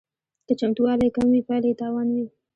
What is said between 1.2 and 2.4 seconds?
وي پایله یې تاوان وي